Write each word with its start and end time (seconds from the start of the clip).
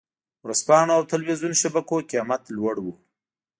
ورځپاڼو 0.45 0.91
او 0.97 1.01
ټلویزیون 1.11 1.53
شبکو 1.61 1.97
قېمت 2.09 2.43
لوړ 2.55 2.75
و. 2.81 2.85